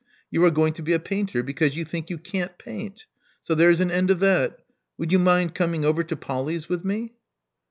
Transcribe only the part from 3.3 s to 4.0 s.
So there's an